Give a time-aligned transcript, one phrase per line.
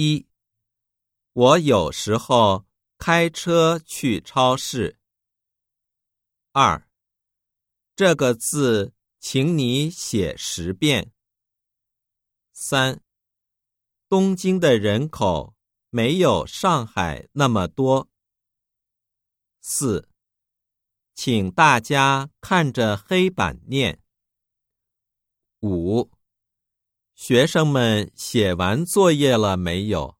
[0.00, 0.28] 一，
[1.32, 2.64] 我有时候
[2.98, 4.96] 开车去超市。
[6.52, 6.88] 二，
[7.96, 11.12] 这个字，请你写十遍。
[12.52, 13.02] 三，
[14.08, 15.56] 东京的人口
[15.90, 18.08] 没有上海那么多。
[19.60, 20.08] 四，
[21.16, 24.00] 请大家看着黑板念。
[25.62, 26.08] 五，
[27.18, 30.17] 学生们写完作业了没有？